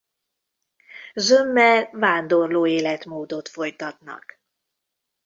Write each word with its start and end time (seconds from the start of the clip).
Zömmel 1.15 1.89
vándorló 1.91 2.67
életmódot 2.67 3.49
folytatnak. 3.49 4.39